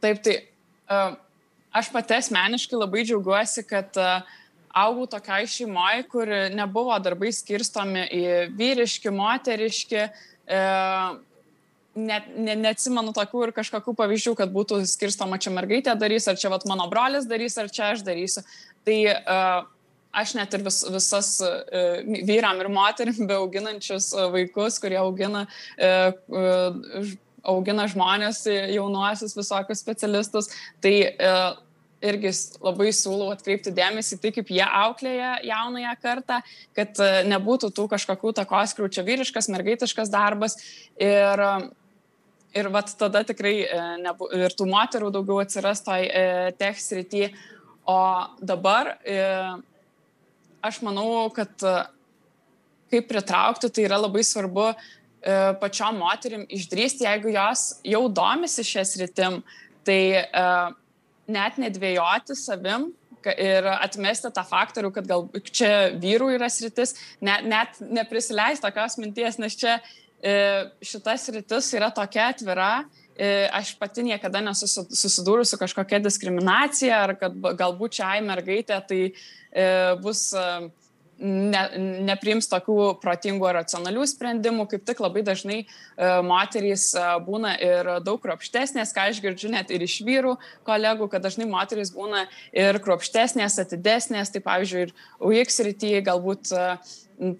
Taip, 0.05 0.20
tai 0.20 0.37
uh, 0.92 1.14
aš 1.73 1.88
pati 1.94 2.18
asmeniškai 2.18 2.77
labai 2.77 3.07
džiaugiuosi, 3.07 3.64
kad 3.70 3.97
uh, 3.97 4.35
augau 4.75 5.07
tokiai 5.11 5.47
šeimoje, 5.51 6.07
kur 6.11 6.31
nebuvo 6.55 6.97
darbai 7.03 7.31
skirstomi 7.35 8.09
į 8.11 8.25
vyriški, 8.59 9.13
moteriški. 9.15 10.09
Uh, 10.45 11.21
net, 11.95 12.27
ne, 12.37 12.57
neatsimenu 12.59 13.15
tokių 13.17 13.47
ir 13.47 13.53
kažkokių 13.57 13.95
pavyzdžių, 13.99 14.35
kad 14.39 14.53
būtų 14.55 14.81
skirstoma 14.89 15.39
čia 15.41 15.55
mergaitė 15.55 15.95
darys, 15.99 16.27
ar 16.29 16.39
čia 16.41 16.51
vat, 16.53 16.67
mano 16.69 16.89
brolis 16.91 17.29
darys, 17.31 17.57
ar 17.61 17.71
čia 17.73 17.93
aš 17.95 18.05
darysiu. 18.07 18.45
Tai 18.85 18.99
uh, 19.15 19.65
aš 20.15 20.35
net 20.39 20.55
ir 20.59 20.65
vis, 20.67 20.83
visas 20.95 21.35
uh, 21.45 22.03
vyram 22.29 22.61
ir 22.63 22.71
moterim 22.73 23.27
beauginančius 23.31 24.11
uh, 24.17 24.29
vaikus, 24.35 24.81
kurie 24.83 24.99
augina 25.01 25.47
uh, 25.47 26.11
uh, 26.35 27.15
augina 27.45 27.87
žmonės, 27.91 28.45
jaunuosius 28.49 29.37
visokius 29.37 29.83
specialistus, 29.85 30.51
tai 30.81 30.95
e, 31.05 31.33
irgi 32.05 32.33
labai 32.62 32.90
siūlau 32.95 33.31
atkreipti 33.35 33.73
dėmesį 33.75 34.19
tai, 34.23 34.33
kaip 34.37 34.51
jie 34.53 34.64
auklėja 34.64 35.38
jaunąją 35.47 35.95
kartą, 36.03 36.40
kad 36.77 37.01
e, 37.03 37.11
nebūtų 37.31 37.73
tų 37.75 37.88
kažkokių 37.95 38.35
takos 38.40 38.77
kriūčio 38.77 39.05
vyriškas, 39.07 39.51
mergaitiškas 39.55 40.12
darbas. 40.12 40.59
Ir, 41.01 41.45
ir 42.55 42.71
vat 42.75 42.93
tada 43.01 43.25
tikrai 43.27 43.55
e, 43.64 43.83
nebu, 44.05 44.31
ir 44.37 44.57
tų 44.57 44.69
moterų 44.71 45.12
daugiau 45.14 45.43
atsiras 45.45 45.85
toj 45.87 46.09
tech 46.61 46.81
srity. 46.81 47.31
O 47.85 48.01
dabar 48.40 48.95
aš 50.64 50.79
manau, 50.81 51.27
kad 51.37 51.53
kaip 52.88 53.09
pritraukti, 53.11 53.69
tai 53.69 53.85
yra 53.85 53.99
labai 54.01 54.23
svarbu 54.25 54.71
E, 55.25 55.35
pačiom 55.57 55.97
moterim 56.03 56.43
išdrįsti, 56.53 57.07
jeigu 57.07 57.31
jos 57.33 57.79
jau 57.88 58.03
domisi 58.12 58.64
šias 58.67 58.90
rytim, 59.01 59.38
tai 59.85 60.01
uh, 60.21 60.75
net 61.31 61.59
nedvėjoti 61.61 62.37
savim 62.39 62.91
ir 63.25 63.65
atmesti 63.73 64.29
tą 64.37 64.43
faktorių, 64.45 64.91
kad 64.93 65.07
gal 65.09 65.29
čia 65.49 65.95
vyrų 65.97 66.35
yra 66.37 66.51
sritis, 66.53 66.93
net, 67.25 67.47
net 67.49 67.79
neprisileisti 67.81 68.67
tokios 68.67 68.99
minties, 69.01 69.39
nes 69.41 69.57
čia 69.57 69.79
uh, 69.79 69.93
šitas 70.85 71.27
sritis 71.29 71.73
yra 71.77 71.91
tokia 71.95 72.31
atvira, 72.33 72.85
aš 73.55 73.75
pati 73.79 74.03
niekada 74.07 74.41
nesusidūrus 74.43 75.53
su 75.53 75.59
kažkokia 75.61 76.01
diskriminacija, 76.03 77.03
ar 77.07 77.15
kad 77.21 77.37
galbūt 77.59 78.01
čia 78.01 78.09
ai 78.17 78.23
mergaitė 78.27 78.81
tai 78.89 79.03
bus 80.03 80.33
ne, 81.18 81.62
nepriims 82.09 82.48
tokių 82.50 82.77
protingų 83.03 83.46
ar 83.48 83.59
racionalių 83.61 84.07
sprendimų, 84.11 84.66
kaip 84.70 84.85
tik 84.88 85.03
labai 85.03 85.22
dažnai 85.27 85.61
e, 85.62 85.66
moterys 86.27 86.88
e, 86.98 87.05
būna 87.27 87.55
ir 87.62 87.90
daug 88.07 88.20
kruopštesnės, 88.22 88.94
ką 88.94 89.09
aš 89.12 89.22
girdžiu 89.24 89.53
net 89.55 89.70
ir 89.74 89.85
iš 89.87 90.00
vyrų 90.07 90.35
kolegų, 90.66 91.09
kad 91.12 91.24
dažnai 91.24 91.46
moterys 91.50 91.92
būna 91.94 92.27
ir 92.53 92.81
kruopštesnės, 92.85 93.61
atidesnės, 93.62 94.35
tai 94.35 94.42
pavyzdžiui, 94.44 94.88
ir 94.88 94.94
UX 95.22 95.62
rytyje 95.68 96.03
galbūt 96.07 96.53
e, 96.55 96.66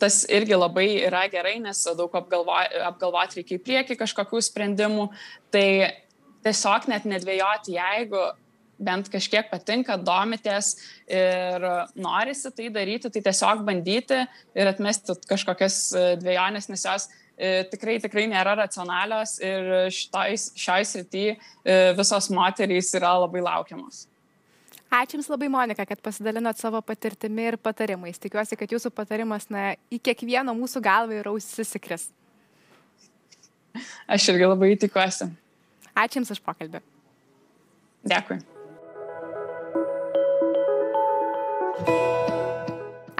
tas 0.00 0.22
irgi 0.30 0.56
labai 0.58 0.88
yra 1.08 1.26
gerai, 1.32 1.58
nes 1.62 1.82
daug 1.98 2.14
apgalvo, 2.14 2.54
apgalvoti 2.92 3.40
reikia 3.40 3.58
į 3.58 3.64
priekį 3.66 3.98
kažkokių 4.04 4.42
sprendimų, 4.46 5.08
tai 5.54 5.66
tiesiog 6.44 6.88
net 6.92 7.06
nedvėjoti, 7.08 7.78
jeigu 7.78 8.22
bent 8.78 9.10
kažkiek 9.12 9.50
patinka, 9.50 9.96
domitės 10.00 10.74
ir 11.08 11.66
norisi 11.94 12.52
tai 12.54 12.70
daryti, 12.74 13.10
tai 13.10 13.24
tiesiog 13.24 13.62
bandyti 13.66 14.22
ir 14.54 14.72
atmesti 14.72 15.18
kažkokias 15.30 15.76
e, 15.92 16.08
dviejonės, 16.22 16.70
nes 16.72 16.88
jos 16.88 17.10
tikrai, 17.74 17.98
tikrai 17.98 18.28
nėra 18.30 18.52
racionalios 18.60 19.40
ir 19.42 19.88
šioj 19.90 20.84
srity 20.87 21.24
visos 21.98 22.28
moterys 22.30 22.92
yra 22.94 23.16
labai 23.24 23.42
laukiamos. 23.42 24.04
Ačiū 24.94 25.18
Jums 25.18 25.28
labai, 25.32 25.48
Monika, 25.50 25.82
kad 25.88 25.98
pasidalinot 26.04 26.60
savo 26.60 26.78
patirtimi 26.84 27.48
ir 27.50 27.56
patarimais. 27.58 28.20
Tikiuosi, 28.22 28.54
kad 28.60 28.70
Jūsų 28.70 28.92
patarimas 28.94 29.48
na, 29.50 29.72
į 29.90 29.98
kiekvieno 29.98 30.54
mūsų 30.54 30.82
galvą 30.84 31.18
ir 31.18 31.30
ausisikris. 31.32 32.06
Aš 34.06 34.28
irgi 34.30 34.46
labai 34.46 34.74
tikiuosi. 34.78 35.32
Ačiū 35.98 36.20
Jums 36.20 36.34
už 36.37 36.42
pokalbį. 36.46 36.82
Dėkui. 38.06 38.38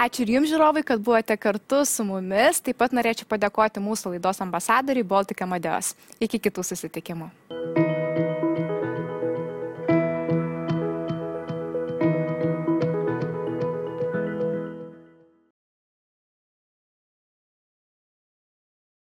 Ačiū 0.04 0.26
ir 0.26 0.34
jums, 0.34 0.50
žiūrovai, 0.52 0.82
kad 0.84 1.00
buvote 1.00 1.36
kartu 1.40 1.80
su 1.88 2.04
mumis. 2.04 2.60
Taip 2.60 2.76
pat 2.82 2.92
norėčiau 2.92 3.28
padėkoti 3.30 3.80
mūsų 3.80 4.16
laidos 4.16 4.42
ambasadoriui 4.44 5.06
Baltika 5.08 5.48
Madeos. 5.48 5.94
Iki 6.20 6.42
kitų 6.48 6.66
susitikimų. 6.74 7.30